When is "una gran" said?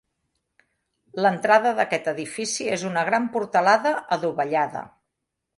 2.93-3.31